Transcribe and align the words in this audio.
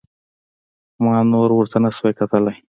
ما 1.03 1.15
نور 1.31 1.49
ورته 1.55 1.77
نسو 1.83 2.07
کتلاى. 2.19 2.55